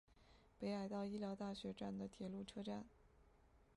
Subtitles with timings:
[0.59, 2.83] 北海道医疗大学站的铁路车站。